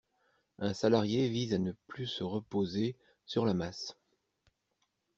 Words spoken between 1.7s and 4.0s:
plus se reposer sur la masse.